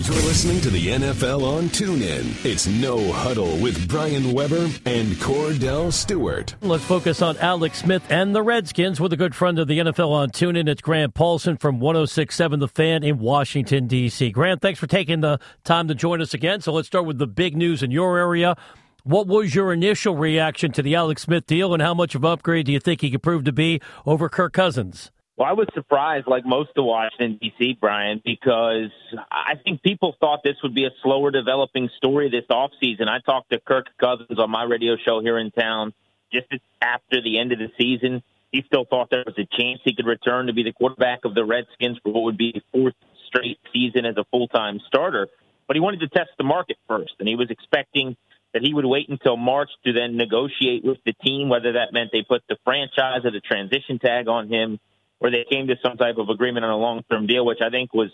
[0.00, 2.44] You're listening to the NFL on TuneIn.
[2.44, 6.54] It's No Huddle with Brian Weber and Kordell Stewart.
[6.60, 10.10] Let's focus on Alex Smith and the Redskins with a good friend of the NFL
[10.10, 10.68] on TuneIn.
[10.68, 14.30] It's Grant Paulsen from 1067 The Fan in Washington, D.C.
[14.30, 16.60] Grant, thanks for taking the time to join us again.
[16.60, 18.56] So let's start with the big news in your area.
[19.02, 22.30] What was your initial reaction to the Alex Smith deal, and how much of an
[22.30, 25.10] upgrade do you think he could prove to be over Kirk Cousins?
[25.38, 28.90] Well, I was surprised, like most of Washington, D.C., Brian, because
[29.30, 33.06] I think people thought this would be a slower developing story this offseason.
[33.08, 35.94] I talked to Kirk Cousins on my radio show here in town
[36.32, 36.48] just
[36.82, 38.24] after the end of the season.
[38.50, 41.36] He still thought there was a chance he could return to be the quarterback of
[41.36, 42.94] the Redskins for what would be a fourth
[43.28, 45.28] straight season as a full time starter.
[45.68, 48.16] But he wanted to test the market first, and he was expecting
[48.54, 52.10] that he would wait until March to then negotiate with the team, whether that meant
[52.12, 54.80] they put the franchise or the transition tag on him
[55.18, 57.70] where they came to some type of agreement on a long term deal, which I
[57.70, 58.10] think was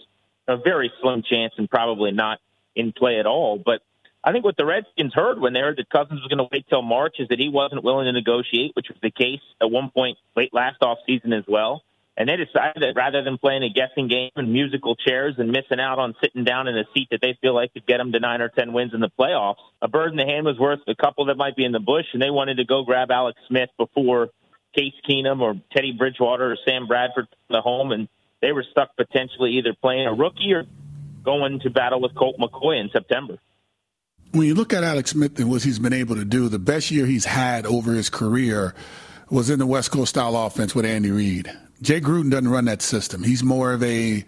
[0.48, 2.38] a very slim chance and probably not
[2.74, 3.60] in play at all.
[3.64, 3.82] But
[4.22, 6.66] I think what the Redskins heard when they heard that Cousins was going to wait
[6.68, 9.90] till March is that he wasn't willing to negotiate, which was the case at one
[9.90, 11.82] point late last off season as well.
[12.16, 15.80] And they decided that rather than playing a guessing game and musical chairs and missing
[15.80, 18.20] out on sitting down in a seat that they feel like could get them to
[18.20, 20.95] nine or ten wins in the playoffs, a bird in the hand was worth a
[20.95, 23.68] couple that might be in the bush, and they wanted to go grab Alex Smith
[23.76, 24.29] before
[24.74, 28.08] Case Keenum or Teddy Bridgewater or Sam Bradford from the home, and
[28.40, 30.64] they were stuck potentially either playing a rookie or
[31.24, 33.38] going to battle with Colt McCoy in September.
[34.32, 36.90] When you look at Alex Smith and what he's been able to do, the best
[36.90, 38.74] year he's had over his career
[39.30, 41.50] was in the West Coast style offense with Andy Reid.
[41.82, 43.22] Jay Gruden doesn't run that system.
[43.22, 44.24] He's more of a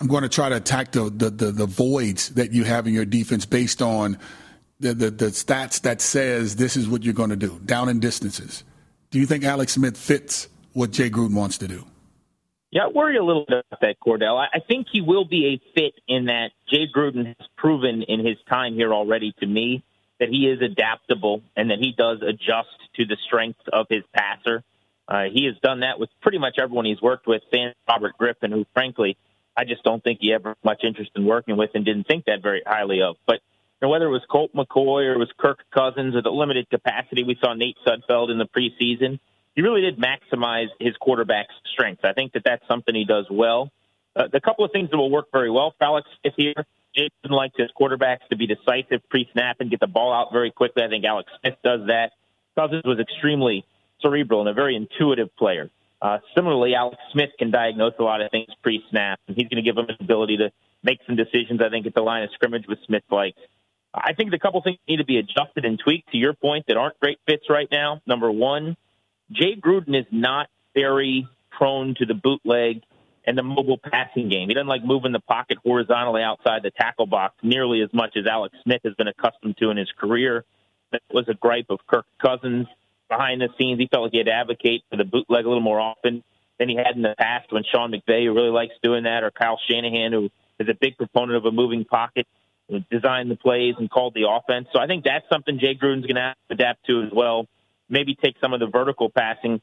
[0.00, 2.94] I'm going to try to attack the the, the, the voids that you have in
[2.94, 4.18] your defense based on
[4.80, 8.00] the, the, the stats that says this is what you're going to do, down in
[8.00, 8.64] distances.
[9.12, 11.84] Do you think Alex Smith fits what Jay Gruden wants to do?
[12.70, 14.38] Yeah, I worry a little bit about that, Kordell.
[14.38, 18.38] I think he will be a fit in that Jay Gruden has proven in his
[18.48, 19.84] time here already to me
[20.18, 24.64] that he is adaptable and that he does adjust to the strengths of his passer.
[25.06, 28.50] Uh, he has done that with pretty much everyone he's worked with, Fan Robert Griffin,
[28.50, 29.18] who frankly
[29.54, 32.40] I just don't think he ever much interest in working with and didn't think that
[32.40, 33.16] very highly of.
[33.26, 33.40] But
[33.82, 37.24] know, whether it was Colt McCoy or it was Kirk Cousins or the limited capacity
[37.24, 39.18] we saw Nate Sudfeld in the preseason,
[39.54, 42.04] he really did maximize his quarterback's strengths.
[42.04, 43.70] I think that that's something he does well.
[44.14, 47.54] Uh, couple of things that will work very well for Alex Smith here, Jason likes
[47.56, 50.82] his quarterbacks to be decisive pre-snap and get the ball out very quickly.
[50.82, 52.12] I think Alex Smith does that.
[52.54, 53.64] Cousins was extremely
[54.02, 55.70] cerebral and a very intuitive player.
[56.02, 59.68] Uh, similarly, Alex Smith can diagnose a lot of things pre-snap, and he's going to
[59.68, 60.50] give him an ability to
[60.82, 61.60] make some decisions.
[61.64, 63.36] I think at the line of scrimmage with Smith like
[63.94, 66.76] I think the couple things need to be adjusted and tweaked to your point that
[66.76, 68.00] aren't great fits right now.
[68.06, 68.76] Number one,
[69.30, 72.82] Jay Gruden is not very prone to the bootleg
[73.26, 74.48] and the mobile passing game.
[74.48, 78.26] He doesn't like moving the pocket horizontally outside the tackle box nearly as much as
[78.26, 80.44] Alex Smith has been accustomed to in his career.
[80.90, 82.66] That was a gripe of Kirk Cousins
[83.08, 83.78] behind the scenes.
[83.78, 86.24] He felt like he had to advocate for the bootleg a little more often
[86.58, 89.30] than he had in the past when Sean McVay, who really likes doing that, or
[89.30, 92.26] Kyle Shanahan, who is a big proponent of a moving pocket
[92.90, 94.68] designed the plays and called the offense.
[94.72, 97.46] So I think that's something Jay Gruden's going to have to adapt to as well.
[97.88, 99.60] Maybe take some of the vertical passing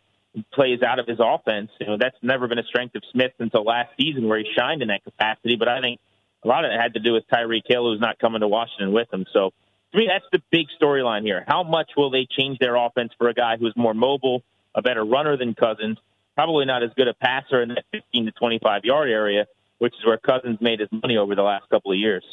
[0.54, 1.72] plays out of his offense.
[1.80, 4.82] You know, that's never been a strength of Smith until last season where he shined
[4.82, 5.56] in that capacity.
[5.56, 6.00] But I think
[6.44, 8.92] a lot of it had to do with Tyreek Hill, who's not coming to Washington
[8.92, 9.26] with him.
[9.34, 9.52] So
[9.92, 11.44] to me, that's the big storyline here.
[11.48, 14.44] How much will they change their offense for a guy who's more mobile,
[14.76, 15.98] a better runner than Cousins,
[16.36, 19.48] probably not as good a passer in that 15 to 25 yard area,
[19.80, 22.24] which is where Cousins made his money over the last couple of years.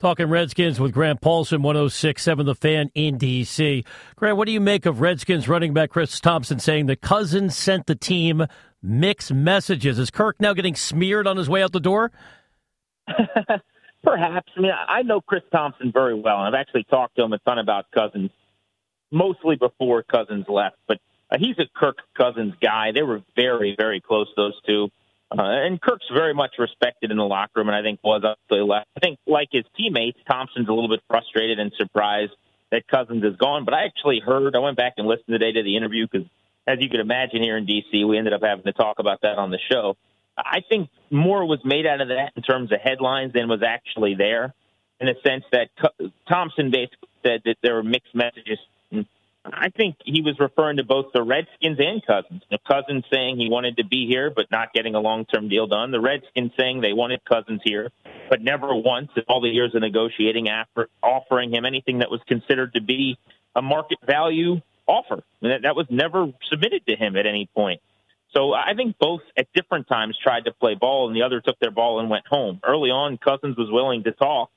[0.00, 3.84] Talking Redskins with Grant Paulsen, 1067 The Fan in D.C.
[4.14, 7.86] Grant, what do you make of Redskins running back Chris Thompson saying the Cousins sent
[7.86, 8.46] the team
[8.80, 9.98] mixed messages?
[9.98, 12.12] Is Kirk now getting smeared on his way out the door?
[14.04, 14.52] Perhaps.
[14.56, 17.38] I mean, I know Chris Thompson very well, and I've actually talked to him a
[17.38, 18.30] ton about Cousins,
[19.10, 20.76] mostly before Cousins left.
[20.86, 20.98] But
[21.28, 22.92] uh, he's a Kirk Cousins guy.
[22.94, 24.90] They were very, very close, those two.
[25.30, 28.38] Uh, and Kirk's very much respected in the locker room, and I think was up
[28.50, 28.88] to left.
[28.96, 32.32] I think, like his teammates, Thompson's a little bit frustrated and surprised
[32.70, 33.64] that Cousins is gone.
[33.64, 36.26] But I actually heard, I went back and listened today to the interview because,
[36.66, 39.36] as you could imagine, here in D.C., we ended up having to talk about that
[39.36, 39.96] on the show.
[40.36, 44.14] I think more was made out of that in terms of headlines than was actually
[44.14, 44.54] there,
[45.00, 45.68] in the sense that
[46.28, 48.58] Thompson basically said that there were mixed messages
[49.52, 52.42] I think he was referring to both the Redskins and Cousins.
[52.50, 55.66] The Cousins saying he wanted to be here but not getting a long term deal
[55.66, 55.90] done.
[55.90, 57.90] The Redskins saying they wanted Cousins here,
[58.28, 62.20] but never once in all the years of negotiating after offering him anything that was
[62.26, 63.18] considered to be
[63.54, 65.22] a market value offer.
[65.42, 67.80] That, that was never submitted to him at any point.
[68.34, 71.58] So I think both at different times tried to play ball, and the other took
[71.58, 72.60] their ball and went home.
[72.62, 74.50] Early on, Cousins was willing to talk,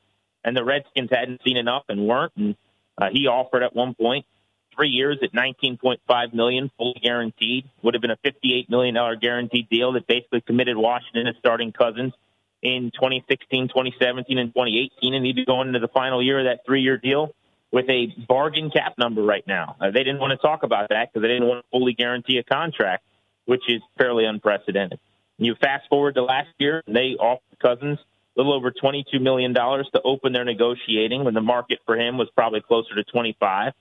[0.44, 2.34] and the Redskins hadn't seen enough and weren't.
[2.36, 2.56] And
[2.98, 4.26] uh, he offered at one point
[4.76, 7.70] three years at 19.5 million, fully guaranteed.
[7.82, 11.72] Would have been a 58 million dollar guaranteed deal that basically committed Washington to starting
[11.72, 12.14] Cousins
[12.62, 16.66] in 2016, 2017, and 2018, and he'd be going into the final year of that
[16.66, 17.34] three year deal
[17.72, 19.76] with a bargain cap number right now.
[19.80, 22.38] Uh, they didn't want to talk about that because they didn't want to fully guarantee
[22.38, 23.04] a contract,
[23.46, 25.00] which is fairly unprecedented.
[25.38, 27.98] You fast forward to last year, and they offered Cousins
[28.36, 32.30] a little over $22 million to open their negotiating when the market for him was
[32.36, 33.74] probably closer to 25.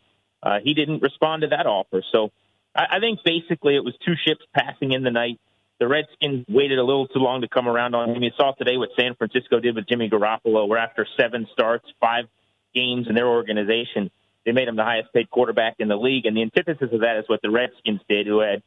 [0.43, 2.03] Uh, he didn't respond to that offer.
[2.13, 2.31] So
[2.75, 5.39] I, I think basically it was two ships passing in the night.
[5.79, 8.23] The Redskins waited a little too long to come around on him.
[8.23, 12.27] You saw today what San Francisco did with Jimmy Garoppolo, where after seven starts, five
[12.75, 14.11] games in their organization,
[14.45, 16.27] they made him the highest paid quarterback in the league.
[16.27, 18.63] And the antithesis of that is what the Redskins did, who had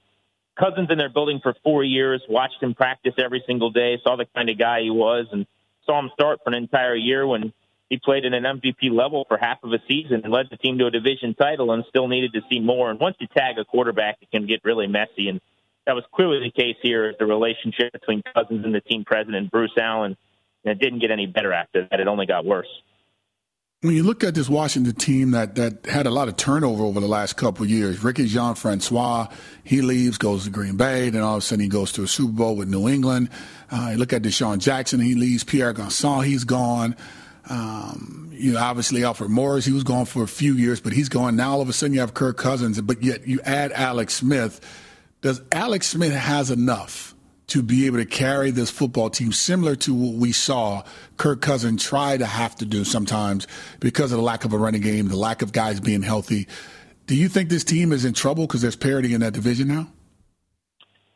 [0.60, 4.26] Cousins in their building for four years, watched him practice every single day, saw the
[4.36, 5.46] kind of guy he was, and
[5.86, 7.54] saw him start for an entire year when
[7.94, 10.80] he played at an MVP level for half of a season and led the team
[10.80, 12.90] to a division title and still needed to see more.
[12.90, 15.30] And once you tag a quarterback, it can get really messy.
[15.30, 15.40] And
[15.86, 19.78] that was clearly the case here the relationship between Cousins and the team president, Bruce
[19.80, 20.18] Allen.
[20.66, 22.00] And it didn't get any better after that.
[22.00, 22.68] It only got worse.
[23.82, 27.00] When you look at this Washington team that, that had a lot of turnover over
[27.00, 29.28] the last couple of years, Ricky Jean Francois,
[29.64, 32.08] he leaves, goes to Green Bay, then all of a sudden he goes to a
[32.08, 33.30] Super Bowl with New England.
[33.70, 35.44] Uh, you look at DeSean Jackson, he leaves.
[35.44, 36.96] Pierre Garcon, he's gone.
[37.50, 41.10] Um, you know, obviously Alfred Morris, he was gone for a few years, but he's
[41.10, 41.36] gone.
[41.36, 44.62] Now all of a sudden you have Kirk Cousins, but yet you add Alex Smith.
[45.22, 47.14] Does Alex Smith has enough
[47.48, 50.84] to be able to carry this football team, similar to what we saw
[51.18, 53.48] Kirk Cousins try to have to do sometimes
[53.80, 56.48] because of the lack of a running game, the lack of guys being healthy.
[57.06, 59.93] Do you think this team is in trouble because there's parity in that division now?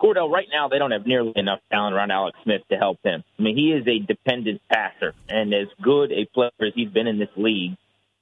[0.02, 3.24] Kordell, right now they don't have nearly enough talent around Alex Smith to help him.
[3.40, 7.08] I mean, he is a dependent passer, and as good a player as he's been
[7.08, 7.78] in this league,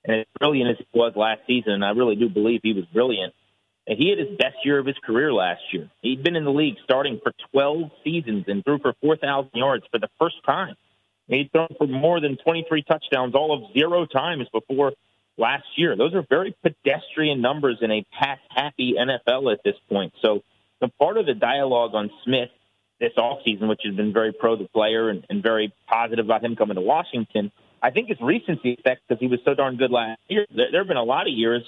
[0.05, 3.33] and as brilliant as he was last season, I really do believe he was brilliant
[3.87, 5.89] And he had his best year of his career last year.
[6.01, 9.99] He'd been in the league starting for 12 seasons and threw for 4,000 yards for
[9.99, 10.75] the first time.
[11.27, 14.93] He'd thrown for more than 23 touchdowns all of zero times before
[15.37, 15.95] last year.
[15.95, 20.13] Those are very pedestrian numbers in a pass happy NFL at this point.
[20.21, 20.41] So,
[20.81, 22.49] the part of the dialogue on Smith
[22.99, 26.55] this offseason, which has been very pro the player and, and very positive about him
[26.55, 27.51] coming to Washington,
[27.81, 30.45] I think is recency effect because he was so darn good last year.
[30.55, 31.61] There, there have been a lot of years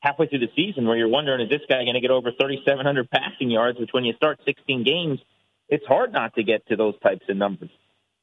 [0.00, 3.10] halfway through the season where you're wondering, is this guy going to get over 3,700
[3.10, 3.78] passing yards?
[3.78, 5.20] Which, when you start 16 games,
[5.68, 7.70] it's hard not to get to those types of numbers.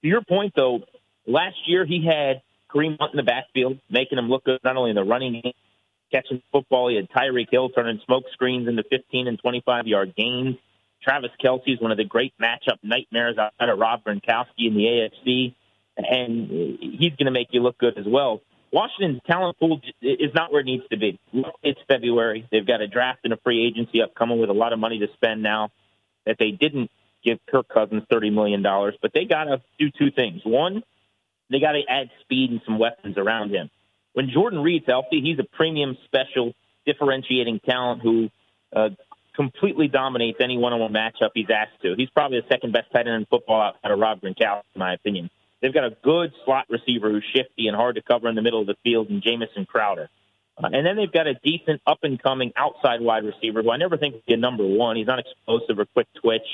[0.01, 0.79] To your point, though,
[1.25, 2.41] last year he had
[2.73, 5.53] Kareem Hunt in the backfield, making him look good not only in the running game,
[6.11, 6.89] catching football.
[6.89, 10.55] He had Tyreek Hill turning smoke screens into 15 and 25 yard gains.
[11.03, 15.09] Travis Kelce is one of the great matchup nightmares outside of Rob Gronkowski in the
[15.27, 15.55] AFC,
[15.97, 16.49] and
[16.79, 18.41] he's going to make you look good as well.
[18.71, 21.19] Washington's talent pool is not where it needs to be.
[21.63, 22.47] It's February.
[22.51, 25.07] They've got a draft and a free agency upcoming with a lot of money to
[25.13, 25.69] spend now
[26.25, 26.91] that they didn't
[27.23, 28.61] give Kirk Cousins $30 million.
[28.61, 30.41] But they got to do two things.
[30.43, 30.83] One,
[31.49, 33.69] they got to add speed and some weapons around him.
[34.17, 36.55] When Jordan Reed's healthy, he's a premium special
[36.87, 38.29] differentiating talent who
[38.75, 38.89] uh,
[39.35, 41.93] completely dominates any one-on-one matchup he's asked to.
[41.95, 44.95] He's probably the second best tight end in football outside of Rob Gronkowski, in my
[44.95, 45.29] opinion.
[45.61, 48.59] They've got a good slot receiver who's shifty and hard to cover in the middle
[48.59, 50.09] of the field, and Jamison Crowder.
[50.57, 53.77] Uh, and then they've got a decent up and coming outside wide receiver who I
[53.77, 54.95] never think would be a number one.
[54.95, 56.47] He's not explosive or quick twitch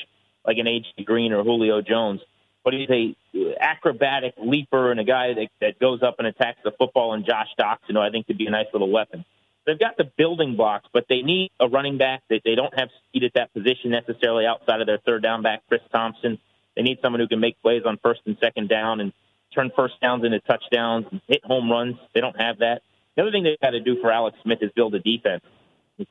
[0.45, 2.19] like an AJ Green or Julio Jones,
[2.65, 3.15] but he's a
[3.63, 7.13] acrobatic leaper and a guy that, that goes up and attacks the football.
[7.13, 9.25] And Josh Doctson, who I think could be a nice little weapon.
[9.65, 12.21] They've got the building blocks, but they need a running back.
[12.29, 15.61] They, they don't have speed at that position necessarily outside of their third down back,
[15.69, 16.37] Chris Thompson.
[16.75, 19.13] They need someone who can make plays on first and second down and
[19.55, 21.95] turn first downs into touchdowns and hit home runs.
[22.13, 22.81] They don't have that.
[23.15, 25.43] The other thing they've got to do for Alex Smith is build a defense.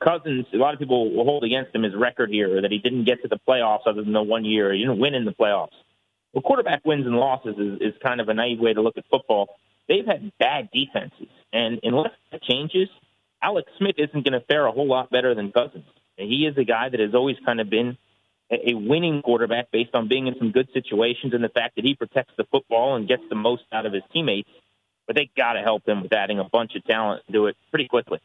[0.01, 3.03] Cousins, a lot of people will hold against him his record here that he didn't
[3.03, 4.73] get to the playoffs other than the one year.
[4.73, 5.75] He didn't win in the playoffs.
[6.33, 9.05] Well, quarterback wins and losses is, is kind of a naive way to look at
[9.09, 9.55] football.
[9.87, 12.89] They've had bad defenses, and unless that changes,
[13.41, 15.85] Alex Smith isn't going to fare a whole lot better than Cousins.
[16.17, 17.97] And he is a guy that has always kind of been
[18.49, 21.95] a winning quarterback based on being in some good situations and the fact that he
[21.95, 24.49] protects the football and gets the most out of his teammates.
[25.07, 27.57] But they got to help him with adding a bunch of talent and do it
[27.71, 28.19] pretty quickly.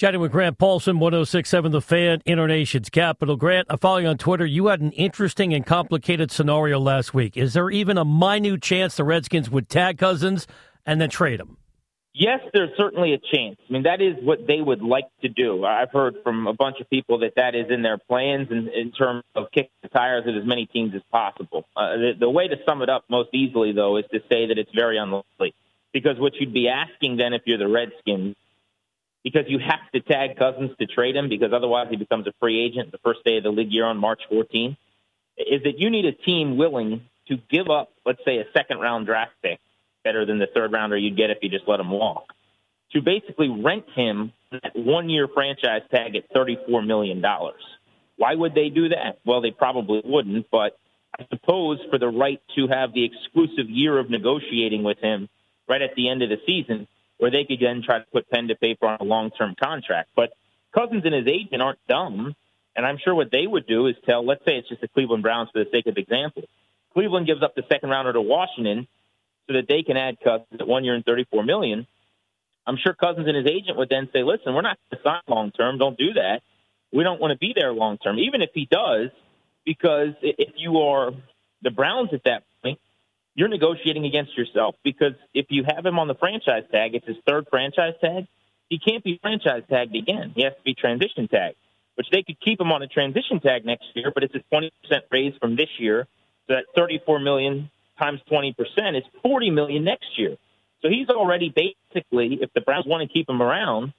[0.00, 3.36] Chatting with Grant Paulsen, 1067 The Fan, Internation's capital.
[3.36, 4.46] Grant, I follow you on Twitter.
[4.46, 7.36] You had an interesting and complicated scenario last week.
[7.36, 10.46] Is there even a minute chance the Redskins would tag Cousins
[10.86, 11.58] and then trade him?
[12.14, 13.58] Yes, there's certainly a chance.
[13.68, 15.66] I mean, that is what they would like to do.
[15.66, 18.92] I've heard from a bunch of people that that is in their plans in, in
[18.92, 21.66] terms of kicking the tires of as many teams as possible.
[21.76, 24.56] Uh, the, the way to sum it up most easily, though, is to say that
[24.56, 25.52] it's very unlikely.
[25.92, 28.34] Because what you'd be asking then if you're the Redskins,
[29.22, 32.64] because you have to tag Cousins to trade him, because otherwise he becomes a free
[32.64, 34.76] agent the first day of the league year on March 14th,
[35.38, 39.06] is that you need a team willing to give up, let's say, a second round
[39.06, 39.60] draft pick,
[40.04, 42.24] better than the third rounder you'd get if you just let him walk,
[42.92, 47.22] to basically rent him that one year franchise tag at $34 million.
[48.16, 49.18] Why would they do that?
[49.24, 50.78] Well, they probably wouldn't, but
[51.18, 55.28] I suppose for the right to have the exclusive year of negotiating with him
[55.68, 56.88] right at the end of the season,
[57.20, 60.10] where they could then try to put pen to paper on a long term contract.
[60.16, 60.32] But
[60.74, 62.34] Cousins and his agent aren't dumb.
[62.74, 65.22] And I'm sure what they would do is tell, let's say it's just the Cleveland
[65.22, 66.44] Browns for the sake of example.
[66.94, 68.88] Cleveland gives up the second rounder to Washington
[69.46, 71.86] so that they can add Cousins at one year and 34 million.
[72.66, 75.20] I'm sure Cousins and his agent would then say, listen, we're not going to sign
[75.28, 75.78] long term.
[75.78, 76.40] Don't do that.
[76.92, 79.10] We don't want to be there long term, even if he does,
[79.64, 81.10] because if you are
[81.62, 82.44] the Browns at that
[83.34, 87.16] you're negotiating against yourself because if you have him on the franchise tag, it's his
[87.26, 88.26] third franchise tag.
[88.68, 90.32] He can't be franchise tagged again.
[90.34, 91.56] He has to be transition tagged,
[91.94, 94.70] which they could keep him on a transition tag next year, but it's a 20%
[95.10, 96.06] raise from this year.
[96.46, 98.54] So that 34 million times 20%
[98.96, 100.36] is 40 million next year.
[100.82, 103.92] So he's already basically, if the Browns want to keep him around,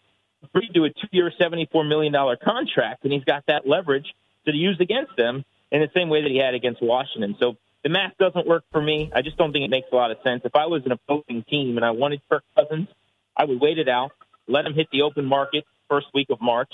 [0.52, 4.14] free to a two-year, $74 million contract, and he's got that leverage
[4.46, 7.36] to use against them in the same way that he had against Washington.
[7.40, 9.12] So the math doesn't work for me.
[9.16, 10.42] I just don't think it makes a lot of sense.
[10.46, 12.88] If I was an opposing team and I wanted Kirk Cousins,
[13.36, 14.12] I would wait it out,
[14.48, 16.74] let him hit the open market first week of March,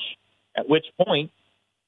[0.55, 1.31] at which point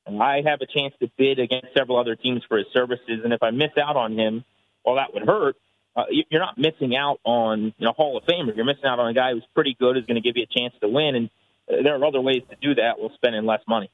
[0.07, 3.21] I have a chance to bid against several other teams for his services.
[3.23, 4.43] And if I miss out on him,
[4.85, 5.55] well, that would hurt.
[5.95, 8.55] Uh, you're not missing out on you know Hall of Famer.
[8.55, 10.59] You're missing out on a guy who's pretty good, who's going to give you a
[10.59, 11.15] chance to win.
[11.15, 11.29] And
[11.69, 13.89] uh, there are other ways to do that while spending less money.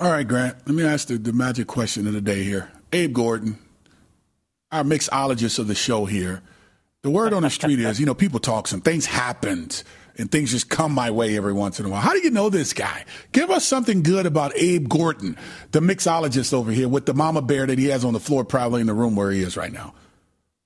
[0.00, 0.56] All right, Grant.
[0.66, 2.72] Let me ask the, the magic question of the day here.
[2.92, 3.58] Abe Gordon,
[4.72, 6.42] our mixologist of the show here.
[7.02, 9.82] The word on the street is, you know, people talk some things happened
[10.16, 12.00] and things just come my way every once in a while.
[12.00, 13.04] How do you know this guy?
[13.32, 15.36] Give us something good about Abe Gordon,
[15.72, 18.80] the mixologist over here with the mama bear that he has on the floor, probably
[18.80, 19.94] in the room where he is right now.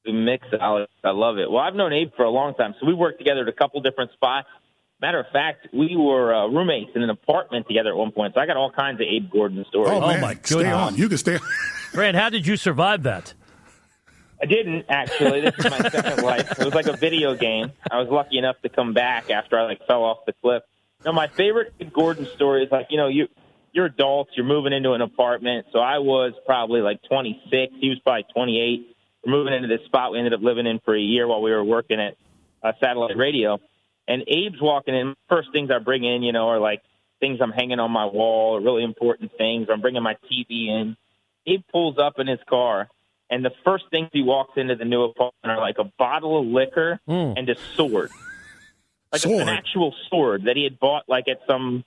[0.05, 1.51] The mixologist, I love it.
[1.51, 3.81] Well, I've known Abe for a long time, so we worked together at a couple
[3.81, 4.49] different spots.
[5.01, 8.41] Matter of fact, we were uh, roommates in an apartment together at one point, so
[8.41, 9.91] I got all kinds of Abe Gordon stories.
[9.91, 10.19] Oh, man.
[10.19, 10.51] oh my goodness.
[10.51, 10.97] Stay on.
[10.97, 11.41] You can stay on.
[11.93, 13.35] Grant, how did you survive that?
[14.41, 15.41] I didn't actually.
[15.41, 16.59] This is my second life.
[16.59, 17.73] It was like a video game.
[17.91, 20.63] I was lucky enough to come back after I like fell off the cliff.
[21.05, 23.29] Now, my favorite Gordon story is like you know you
[23.73, 25.67] you're adults, you're moving into an apartment.
[25.73, 27.75] So I was probably like 26.
[27.79, 28.97] He was probably 28.
[29.25, 31.51] We're moving into this spot we ended up living in for a year while we
[31.51, 32.17] were working at
[32.63, 33.59] uh, satellite radio.
[34.09, 35.15] And Abe's walking in.
[35.29, 36.81] First things I bring in, you know, are like
[37.21, 39.69] things I'm hanging on my wall, really important things.
[39.71, 40.97] I'm bringing my TV in.
[41.47, 42.89] Abe pulls up in his car
[43.31, 46.47] and the first things he walks into the new apartment are like a bottle of
[46.47, 47.35] liquor mm.
[47.37, 48.11] and a sword,
[49.13, 49.43] like sword.
[49.43, 51.85] an actual sword that he had bought like at some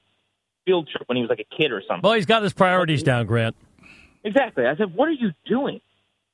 [0.65, 2.01] field trip when he was like a kid or something.
[2.03, 3.55] Well, he's got his priorities down, Grant.
[4.23, 4.65] Exactly.
[4.65, 5.81] I said, "What are you doing?"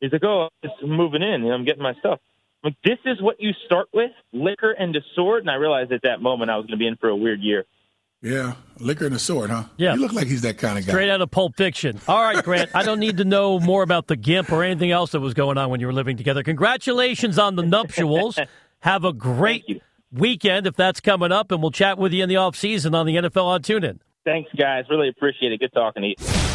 [0.02, 1.44] He's like, "Oh, I'm just moving in.
[1.44, 2.20] You know, I'm getting my stuff."
[2.64, 5.92] I'm like, "This is what you start with: liquor and a sword." And I realized
[5.92, 7.66] at that moment I was going to be in for a weird year.
[8.26, 9.66] Yeah, liquor and a sword, huh?
[9.78, 9.94] Yeah.
[9.94, 10.94] You look like he's that kind of guy.
[10.94, 12.00] Straight out of Pulp Fiction.
[12.08, 15.12] All right, Grant, I don't need to know more about the GIMP or anything else
[15.12, 16.42] that was going on when you were living together.
[16.42, 18.40] Congratulations on the nuptials.
[18.80, 19.80] Have a great
[20.12, 23.06] weekend if that's coming up, and we'll chat with you in the off season on
[23.06, 24.00] the NFL on TuneIn.
[24.24, 24.86] Thanks, guys.
[24.90, 25.60] Really appreciate it.
[25.60, 26.55] Good talking to you.